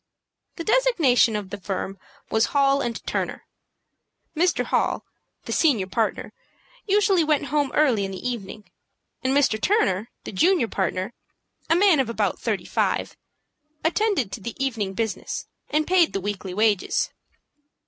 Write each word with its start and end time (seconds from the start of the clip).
The 0.55 0.63
designation 0.63 1.35
of 1.35 1.51
the 1.51 1.59
firm 1.61 1.99
was 2.31 2.47
HALL 2.57 2.79
& 2.91 2.93
TURNER. 3.05 3.45
Mr. 4.35 4.63
Hall, 4.65 5.05
the 5.43 5.51
senior 5.51 5.85
partner, 5.85 6.33
usually 6.87 7.23
went 7.23 7.45
home 7.53 7.71
early 7.75 8.03
in 8.03 8.09
the 8.09 8.27
evening; 8.27 8.63
and 9.23 9.31
Mr. 9.31 9.61
Turner, 9.61 10.09
the 10.23 10.31
junior 10.31 10.67
partner, 10.67 11.13
a 11.69 11.75
man 11.75 11.99
of 11.99 12.09
about 12.09 12.39
thirty 12.39 12.65
five, 12.65 13.15
attended 13.85 14.31
to 14.31 14.41
the 14.41 14.55
evening 14.57 14.95
business, 14.95 15.45
and 15.69 15.85
paid 15.85 16.13
the 16.13 16.19
weekly 16.19 16.55
wages. 16.55 17.11